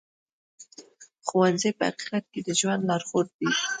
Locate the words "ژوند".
2.59-2.81